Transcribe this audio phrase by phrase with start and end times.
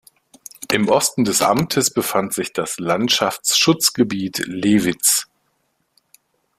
[0.71, 5.27] Im Osten des Amtes befand sich das Landschaftsschutzgebiet Lewitz.